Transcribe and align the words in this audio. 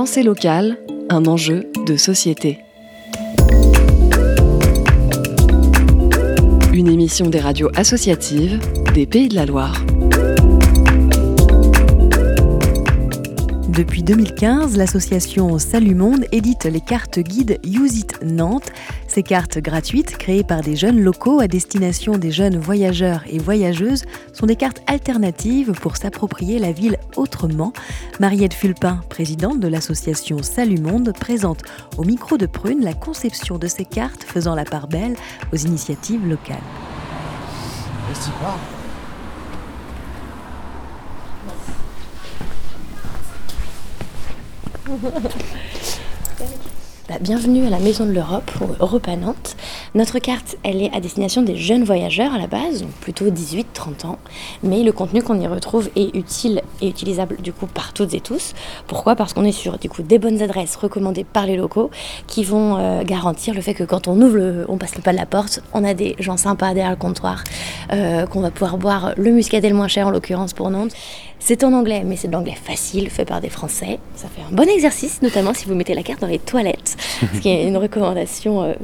Pensée 0.00 0.22
locale, 0.22 0.78
un 1.10 1.26
enjeu 1.26 1.70
de 1.86 1.98
société. 1.98 2.60
Une 6.72 6.88
émission 6.88 7.28
des 7.28 7.38
radios 7.38 7.68
associatives 7.76 8.58
des 8.94 9.04
Pays 9.04 9.28
de 9.28 9.34
la 9.34 9.44
Loire. 9.44 9.84
Depuis 13.68 14.02
2015, 14.02 14.78
l'association 14.78 15.58
Salut 15.58 15.94
Monde 15.94 16.24
édite 16.32 16.64
les 16.64 16.80
cartes 16.80 17.18
guides 17.18 17.58
Use 17.66 17.98
It 17.98 18.20
Nantes. 18.22 18.72
Ces 19.12 19.24
cartes 19.24 19.58
gratuites, 19.58 20.16
créées 20.18 20.44
par 20.44 20.60
des 20.60 20.76
jeunes 20.76 21.00
locaux 21.00 21.40
à 21.40 21.48
destination 21.48 22.16
des 22.16 22.30
jeunes 22.30 22.56
voyageurs 22.56 23.24
et 23.28 23.38
voyageuses, 23.38 24.04
sont 24.32 24.46
des 24.46 24.54
cartes 24.54 24.82
alternatives 24.86 25.72
pour 25.72 25.96
s'approprier 25.96 26.60
la 26.60 26.70
ville 26.70 26.96
autrement. 27.16 27.72
Mariette 28.20 28.54
Fulpin, 28.54 29.00
présidente 29.08 29.58
de 29.58 29.66
l'association 29.66 30.44
Salut 30.44 30.78
Monde, 30.78 31.12
présente 31.12 31.62
au 31.98 32.04
micro 32.04 32.36
de 32.36 32.46
Prune 32.46 32.84
la 32.84 32.94
conception 32.94 33.58
de 33.58 33.66
ces 33.66 33.84
cartes 33.84 34.22
faisant 34.22 34.54
la 34.54 34.64
part 34.64 34.86
belle 34.86 35.16
aux 35.52 35.56
initiatives 35.56 36.24
locales. 36.24 36.62
Bah, 44.86 45.00
bienvenue 47.18 47.66
à 47.66 47.70
la 47.70 47.80
Maison 47.80 48.06
de 48.06 48.12
l'Europe, 48.12 48.52
Europe 48.78 49.08
à 49.08 49.16
Nantes. 49.16 49.56
Notre 49.94 50.20
carte, 50.20 50.56
elle 50.62 50.80
est 50.82 50.94
à 50.94 51.00
destination 51.00 51.42
des 51.42 51.56
jeunes 51.56 51.82
voyageurs 51.82 52.32
à 52.32 52.38
la 52.38 52.46
base, 52.46 52.82
donc 52.82 52.92
plutôt 53.00 53.24
18-30 53.26 54.06
ans, 54.06 54.18
mais 54.62 54.84
le 54.84 54.92
contenu 54.92 55.20
qu'on 55.20 55.40
y 55.40 55.48
retrouve 55.48 55.90
est 55.96 56.14
utile 56.14 56.62
et 56.80 56.88
utilisable 56.88 57.38
du 57.42 57.52
coup 57.52 57.66
par 57.66 57.92
toutes 57.92 58.14
et 58.14 58.20
tous. 58.20 58.54
Pourquoi? 58.86 59.16
Parce 59.16 59.32
qu'on 59.32 59.44
est 59.44 59.50
sur 59.50 59.78
du 59.78 59.88
coup 59.88 60.02
des 60.02 60.20
bonnes 60.20 60.42
adresses 60.42 60.76
recommandées 60.76 61.24
par 61.24 61.44
les 61.44 61.56
locaux 61.56 61.90
qui 62.28 62.44
vont 62.44 62.76
euh, 62.76 63.02
garantir 63.02 63.52
le 63.52 63.62
fait 63.62 63.74
que 63.74 63.82
quand 63.82 64.06
on 64.06 64.20
ouvre, 64.20 64.64
on 64.68 64.78
passe 64.78 64.94
le 64.94 65.02
pas 65.02 65.10
de 65.10 65.16
la 65.16 65.26
porte, 65.26 65.60
on 65.74 65.82
a 65.82 65.92
des 65.92 66.14
gens 66.20 66.36
sympas 66.36 66.72
derrière 66.72 66.90
le 66.90 66.96
comptoir, 66.96 67.42
euh, 67.92 68.26
qu'on 68.26 68.42
va 68.42 68.52
pouvoir 68.52 68.78
boire 68.78 69.14
le 69.16 69.32
muscadet 69.32 69.68
le 69.68 69.74
moins 69.74 69.88
cher 69.88 70.06
en 70.06 70.10
l'occurrence 70.10 70.52
pour 70.52 70.70
Nantes. 70.70 70.92
C'est 71.40 71.64
en 71.64 71.72
anglais, 71.72 72.02
mais 72.04 72.16
c'est 72.16 72.28
de 72.28 72.34
l'anglais 72.34 72.54
facile, 72.54 73.08
fait 73.08 73.24
par 73.24 73.40
des 73.40 73.48
Français. 73.48 73.98
Ça 74.14 74.28
fait 74.28 74.42
un 74.42 74.54
bon 74.54 74.68
exercice, 74.68 75.22
notamment 75.22 75.54
si 75.54 75.66
vous 75.66 75.74
mettez 75.74 75.94
la 75.94 76.02
carte 76.02 76.20
dans 76.20 76.26
les 76.26 76.38
toilettes, 76.38 76.96
ce 77.34 77.40
qui 77.40 77.48
est 77.48 77.66
une 77.66 77.78
recommandation 77.78 78.62
euh, 78.62 78.74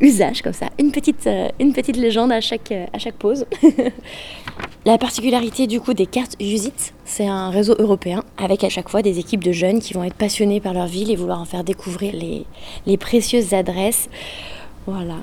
usage 0.00 0.42
comme 0.42 0.52
ça. 0.52 0.70
Une 0.78 0.92
petite, 0.92 1.26
euh, 1.26 1.48
une 1.60 1.72
petite 1.72 1.96
légende 1.96 2.32
à 2.32 2.40
chaque, 2.40 2.72
euh, 2.72 2.86
à 2.92 2.98
chaque 2.98 3.14
pause. 3.14 3.46
la 4.84 4.98
particularité 4.98 5.66
du 5.66 5.80
coup 5.80 5.94
des 5.94 6.06
cartes 6.06 6.36
Usit, 6.40 6.94
c'est 7.04 7.26
un 7.26 7.50
réseau 7.50 7.74
européen 7.78 8.22
avec 8.38 8.64
à 8.64 8.68
chaque 8.68 8.88
fois 8.88 9.02
des 9.02 9.18
équipes 9.18 9.44
de 9.44 9.52
jeunes 9.52 9.80
qui 9.80 9.94
vont 9.94 10.04
être 10.04 10.14
passionnés 10.14 10.60
par 10.60 10.74
leur 10.74 10.86
ville 10.86 11.10
et 11.10 11.16
vouloir 11.16 11.40
en 11.40 11.44
faire 11.44 11.64
découvrir 11.64 12.14
les, 12.14 12.44
les 12.86 12.96
précieuses 12.96 13.54
adresses. 13.54 14.08
Voilà, 14.86 15.16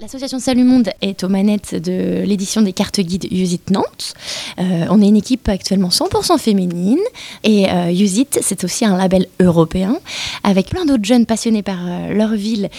L'association 0.00 0.38
Salut 0.38 0.64
Monde 0.64 0.88
est 1.02 1.24
aux 1.24 1.28
manettes 1.28 1.74
de 1.74 2.22
l'édition 2.24 2.62
des 2.62 2.72
cartes 2.72 3.00
guides 3.00 3.30
Usit 3.30 3.70
Nantes. 3.70 4.14
Euh, 4.58 4.86
on 4.88 5.02
est 5.02 5.08
une 5.08 5.16
équipe 5.16 5.46
actuellement 5.46 5.90
100% 5.90 6.38
féminine 6.38 7.00
et 7.44 7.70
euh, 7.70 7.90
Usit, 7.90 8.38
c'est 8.40 8.64
aussi 8.64 8.86
un 8.86 8.96
label 8.96 9.26
européen 9.40 9.98
avec 10.42 10.70
plein 10.70 10.86
d'autres 10.86 11.04
jeunes 11.04 11.26
passionnés 11.26 11.62
par 11.62 11.76
euh, 11.86 12.14
leur 12.14 12.34
ville 12.34 12.70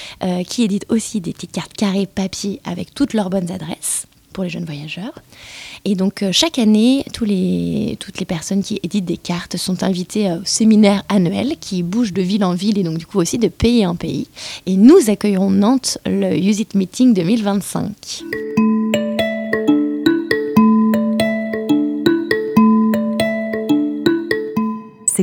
qui 0.48 0.64
éditent 0.64 0.88
aussi 0.90 1.22
des 1.22 1.34
petites 1.34 1.52
cartes 1.52 1.74
carrées 1.74 2.08
papier 2.08 2.60
avec 2.66 2.96
toutes 2.96 3.14
leurs 3.14 3.30
bonnes 3.30 3.52
adresses 3.52 4.08
pour 4.34 4.44
les 4.44 4.50
jeunes 4.50 4.66
voyageurs. 4.66 5.14
Et 5.86 5.96
donc 5.96 6.24
euh, 6.24 6.32
chaque 6.32 6.60
année, 6.60 7.06
toutes 7.14 7.30
les 7.30 8.26
personnes 8.28 8.64
qui 8.64 8.80
éditent 8.84 9.06
des 9.06 9.18
cartes 9.18 9.58
sont 9.58 9.84
invitées 9.84 10.32
au 10.32 10.46
séminaire 10.46 11.04
annuel 11.10 11.56
qui 11.60 11.84
bouge 11.84 12.14
de 12.14 12.22
ville 12.22 12.44
en 12.44 12.54
ville 12.54 12.78
et 12.78 12.84
donc 12.84 12.98
du 12.98 13.06
coup 13.06 13.20
aussi 13.20 13.38
de 13.38 13.48
pays 13.48 13.86
en 13.86 13.96
pays. 13.96 14.28
Et 14.66 14.76
nous 14.76 15.10
accueillerons 15.10 15.52
Nantes 15.52 15.98
le 16.06 16.38
Use 16.38 16.60
It 16.60 16.76
Meeting 16.76 17.14
2025. 17.14 18.24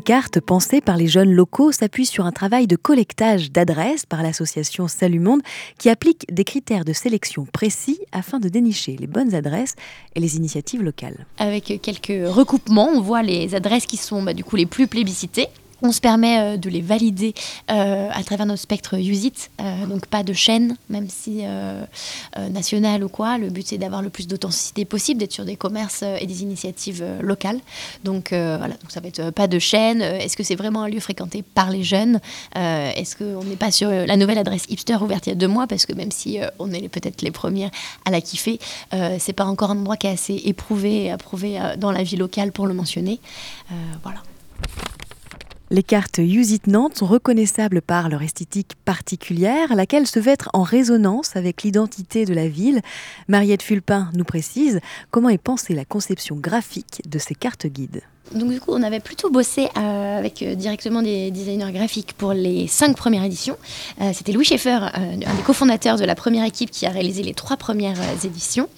Cartes 0.08 0.41
pensées 0.41 0.80
par 0.80 0.96
les 0.96 1.06
jeunes 1.06 1.34
locaux 1.34 1.70
s'appuient 1.70 2.06
sur 2.06 2.24
un 2.24 2.32
travail 2.32 2.66
de 2.66 2.76
collectage 2.76 3.52
d'adresses 3.52 4.06
par 4.06 4.22
l'association 4.22 4.88
Salut 4.88 5.20
Monde 5.20 5.42
qui 5.76 5.91
applique 5.91 6.24
des 6.32 6.44
critères 6.44 6.86
de 6.86 6.94
sélection 6.94 7.44
précis 7.44 8.00
afin 8.10 8.41
de 8.41 8.48
dénicher 8.48 8.96
les 8.98 9.06
bonnes 9.06 9.34
adresses 9.34 9.74
et 10.14 10.20
les 10.20 10.36
initiatives 10.36 10.82
locales. 10.82 11.26
Avec 11.36 11.78
quelques 11.82 12.26
recoupements, 12.26 12.88
on 12.88 13.02
voit 13.02 13.22
les 13.22 13.54
adresses 13.54 13.84
qui 13.84 13.98
sont 13.98 14.22
bah, 14.22 14.32
du 14.32 14.44
coup 14.44 14.56
les 14.56 14.64
plus 14.64 14.86
plébiscitées. 14.86 15.48
On 15.80 15.92
se 15.92 16.00
permet 16.00 16.38
euh, 16.38 16.56
de 16.56 16.68
les 16.68 16.80
valider 16.80 17.34
euh, 17.70 18.08
à 18.12 18.22
travers 18.24 18.46
notre 18.46 18.62
spectre 18.62 18.98
Usit, 18.98 19.50
euh, 19.60 19.86
donc 19.86 20.06
pas 20.06 20.22
de 20.22 20.32
chaîne, 20.32 20.76
même 20.88 21.08
si 21.08 21.42
euh, 21.42 21.84
nationale 22.50 23.04
ou 23.04 23.08
quoi. 23.08 23.38
Le 23.38 23.50
but 23.50 23.66
c'est 23.66 23.78
d'avoir 23.78 24.02
le 24.02 24.10
plus 24.10 24.26
d'authenticité 24.26 24.84
possible, 24.84 25.20
d'être 25.20 25.32
sur 25.32 25.44
des 25.44 25.56
commerces 25.56 26.02
et 26.02 26.26
des 26.26 26.42
initiatives 26.42 27.04
locales. 27.20 27.60
Donc 28.04 28.28
voilà, 28.30 28.68
donc 28.68 28.90
ça 28.90 29.00
va 29.00 29.08
être 29.08 29.30
pas 29.30 29.46
de 29.46 29.58
chaîne. 29.58 30.02
Est-ce 30.02 30.36
que 30.36 30.42
c'est 30.42 30.56
vraiment 30.56 30.82
un 30.82 30.88
lieu 30.88 31.00
fréquenté 31.00 31.42
par 31.42 31.70
les 31.70 31.82
jeunes? 31.82 32.20
Est-ce 32.54 33.16
qu'on 33.16 33.44
n'est 33.44 33.56
pas 33.56 33.70
sur 33.70 33.90
la 33.90 34.16
nouvelle 34.16 34.38
adresse 34.38 34.64
hipster 34.68 34.96
ouverte 34.96 35.26
il 35.26 35.30
y 35.30 35.32
a 35.32 35.36
deux 35.36 35.48
mois? 35.48 35.66
Parce 35.66 35.86
que 35.86 35.92
même 35.92 36.10
si 36.10 36.38
on 36.58 36.72
est 36.72 36.88
peut-être 36.88 37.22
les 37.22 37.30
premières 37.30 37.70
à 38.04 38.10
la 38.10 38.20
kiffer, 38.20 38.58
c'est 39.18 39.32
pas 39.32 39.44
encore 39.44 39.70
un 39.70 39.78
endroit 39.78 39.96
qui 39.96 40.06
est 40.06 40.10
assez 40.10 40.40
éprouvé 40.44 41.04
et 41.04 41.10
approuvé 41.10 41.58
dans 41.78 41.92
la 41.92 42.02
vie 42.02 42.16
locale 42.16 42.52
pour 42.52 42.66
le 42.66 42.74
mentionner. 42.74 43.20
Voilà. 44.02 44.20
Les 45.70 45.82
cartes 45.82 46.16
Use 46.16 46.52
It 46.52 46.66
Nantes 46.66 46.96
sont 46.96 47.06
reconnaissables 47.06 47.82
par 47.82 48.08
leur 48.08 48.22
esthétique 48.22 48.72
particulière, 48.86 49.74
laquelle 49.74 50.06
se 50.06 50.18
veut 50.18 50.30
être 50.30 50.48
en 50.54 50.62
résonance 50.62 51.36
avec 51.36 51.62
l'identité 51.62 52.24
de 52.24 52.32
la 52.32 52.48
ville. 52.48 52.80
Mariette 53.28 53.62
Fulpin 53.62 54.08
nous 54.14 54.24
précise 54.24 54.80
comment 55.10 55.28
est 55.28 55.36
pensée 55.36 55.74
la 55.74 55.84
conception 55.84 56.36
graphique 56.36 57.02
de 57.06 57.18
ces 57.18 57.34
cartes 57.34 57.66
guides. 57.66 58.00
Donc 58.32 58.50
du 58.50 58.60
coup, 58.60 58.72
on 58.72 58.82
avait 58.82 59.00
plutôt 59.00 59.30
bossé 59.30 59.68
euh, 59.76 60.18
avec 60.18 60.42
euh, 60.42 60.54
directement 60.54 61.02
des 61.02 61.30
designers 61.30 61.72
graphiques 61.72 62.14
pour 62.14 62.32
les 62.32 62.66
cinq 62.66 62.96
premières 62.96 63.24
éditions. 63.24 63.56
Euh, 64.00 64.12
C'était 64.14 64.32
Louis 64.32 64.44
Schaeffer, 64.44 64.78
un 64.94 65.16
des 65.16 65.42
cofondateurs 65.44 65.96
de 65.96 66.04
la 66.04 66.14
première 66.14 66.44
équipe 66.44 66.70
qui 66.70 66.86
a 66.86 66.90
réalisé 66.90 67.22
les 67.22 67.34
trois 67.34 67.58
premières 67.58 68.00
éditions. 68.24 68.68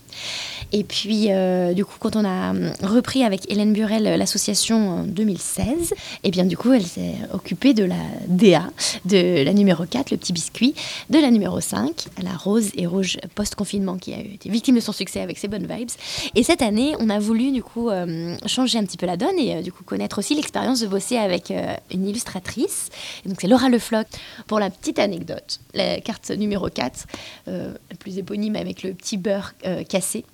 Et 0.73 0.85
puis, 0.85 1.27
euh, 1.31 1.73
du 1.73 1.85
coup, 1.85 1.97
quand 1.99 2.17
on 2.17 2.25
a 2.25 2.51
hum, 2.51 2.73
repris 2.83 3.25
avec 3.25 3.51
Hélène 3.51 3.73
Burel 3.73 4.07
euh, 4.07 4.17
l'association 4.17 5.01
en 5.01 5.03
2016, 5.05 5.95
et 6.23 6.31
bien 6.31 6.45
du 6.45 6.57
coup, 6.57 6.73
elle 6.73 6.87
s'est 6.87 7.15
occupée 7.33 7.75
de 7.75 7.85
la 7.85 7.97
DA, 8.29 8.65
de 9.05 9.43
la 9.43 9.53
numéro 9.53 9.85
4, 9.85 10.11
le 10.11 10.17
petit 10.17 10.33
biscuit, 10.33 10.75
de 11.11 11.19
la 11.19 11.31
numéro 11.31 11.61
5, 11.61 12.07
la 12.23 12.37
rose 12.37 12.71
et 12.77 12.87
rouge 12.87 13.19
post-confinement 13.35 13.99
qui 13.99 14.15
a 14.15 14.19
été 14.19 14.49
victime 14.49 14.77
de 14.77 14.81
son 14.81 14.93
succès 14.93 15.21
avec 15.21 15.39
ses 15.39 15.49
bonnes 15.49 15.67
vibes. 15.67 15.91
Et 16.35 16.43
cette 16.43 16.63
année, 16.63 16.95
on 17.01 17.11
a 17.11 17.19
voulu 17.19 17.51
du 17.51 17.63
coup 17.63 17.91
euh, 17.91 18.37
changer 18.47 18.79
un 18.79 18.85
petit 18.85 18.97
peu 18.97 19.07
la 19.07 19.17
donne 19.17 19.39
et 19.39 19.63
du 19.63 19.73
coup 19.73 19.83
connaître 19.83 20.19
aussi 20.19 20.35
l'expérience 20.35 20.81
de 20.81 20.87
bosser 20.87 21.17
avec 21.17 21.53
une 21.93 22.07
illustratrice. 22.07 22.91
Et 23.25 23.29
donc 23.29 23.39
c'est 23.41 23.49
Laura 23.49 23.69
Lefloc. 23.69 24.07
Pour 24.47 24.61
la 24.61 24.71
petite 24.71 24.99
anecdote, 24.99 25.61
la 25.75 26.01
carte 26.01 26.31
numéro 26.31 26.69
4, 26.69 27.07
euh, 27.49 27.75
la 27.91 27.97
plus 27.97 28.19
éponyme 28.19 28.57
avec 28.57 28.83
le 28.83 28.95
petit 28.95 29.17
beurre 29.17 29.55
cassé. 29.89 30.25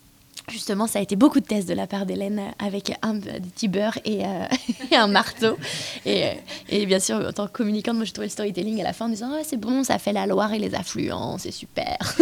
Justement, 0.49 0.87
ça 0.87 1.01
a 1.01 1.03
été 1.03 1.17
beaucoup 1.17 1.41
de 1.41 1.45
tests 1.45 1.69
de 1.69 1.75
la 1.75 1.89
part 1.89 2.07
d'Hélène 2.07 2.41
avec 2.61 2.93
un 3.03 3.15
des 3.15 3.41
petits 3.41 3.67
beurres 3.67 3.99
et, 4.05 4.25
euh, 4.25 4.45
et 4.93 4.95
un 4.97 5.09
marteau. 5.09 5.57
Et, 6.05 6.25
euh, 6.25 6.31
et 6.69 6.87
bien 6.87 7.01
sûr, 7.01 7.17
en 7.17 7.33
tant 7.33 7.47
que 7.49 7.53
communicante, 7.53 7.97
moi 7.97 8.05
j'ai 8.05 8.13
trouvé 8.13 8.29
le 8.29 8.33
storytelling 8.33 8.81
à 8.81 8.85
la 8.85 8.93
fin 8.93 9.07
en 9.07 9.09
disant 9.09 9.31
Ah, 9.35 9.43
c'est 9.45 9.59
bon, 9.59 9.83
ça 9.83 9.99
fait 9.99 10.13
la 10.13 10.27
Loire 10.27 10.53
et 10.53 10.61
les 10.61 10.75
affluents, 10.77 11.37
c'est 11.39 11.51
super. 11.51 11.97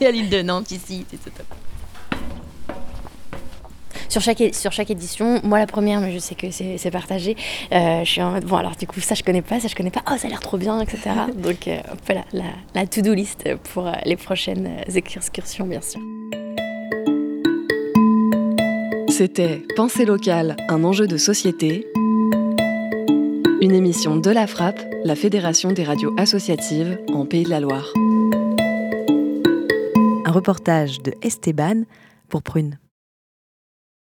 Il 0.00 0.04
y 0.04 0.06
a 0.06 0.10
l'île 0.10 0.28
de 0.28 0.42
Nantes 0.42 0.70
ici, 0.72 1.06
c'est 1.10 1.34
top. 1.34 1.46
Sur 4.10 4.22
chaque, 4.22 4.42
sur 4.54 4.72
chaque 4.72 4.90
édition, 4.90 5.40
moi 5.42 5.58
la 5.58 5.66
première, 5.66 6.00
mais 6.00 6.12
je 6.12 6.18
sais 6.18 6.34
que 6.34 6.50
c'est 6.50 6.90
partagé. 6.90 7.36
euh, 7.72 8.04
je 8.04 8.10
suis 8.10 8.22
en 8.22 8.32
mode, 8.32 8.44
bon 8.44 8.56
alors 8.56 8.74
du 8.74 8.86
coup 8.86 9.00
ça 9.00 9.14
je 9.14 9.22
connais 9.22 9.42
pas, 9.42 9.60
ça 9.60 9.68
je 9.68 9.74
connais 9.74 9.90
pas, 9.90 10.00
oh 10.10 10.14
ça 10.18 10.28
a 10.28 10.30
l'air 10.30 10.40
trop 10.40 10.56
bien, 10.56 10.80
etc. 10.80 11.10
Donc 11.36 11.68
euh, 11.68 11.78
voilà, 12.06 12.24
la, 12.32 12.44
la 12.74 12.86
to-do 12.86 13.12
list 13.12 13.44
pour 13.72 13.86
euh, 13.86 13.92
les 14.06 14.16
prochaines 14.16 14.66
euh, 14.66 14.92
excursions 14.94 15.66
bien 15.66 15.82
sûr. 15.82 16.00
C'était 19.18 19.64
Pensée 19.74 20.04
locale, 20.04 20.54
un 20.68 20.84
enjeu 20.84 21.08
de 21.08 21.16
société. 21.16 21.88
Une 23.60 23.72
émission 23.72 24.16
de 24.16 24.30
la 24.30 24.46
Frappe, 24.46 24.78
la 25.02 25.16
Fédération 25.16 25.72
des 25.72 25.82
radios 25.82 26.14
associatives 26.16 27.00
en 27.12 27.26
Pays 27.26 27.42
de 27.42 27.50
la 27.50 27.58
Loire. 27.58 27.92
Un 30.24 30.30
reportage 30.30 31.02
de 31.02 31.14
Esteban 31.20 31.82
pour 32.28 32.44
Prune. 32.44 32.78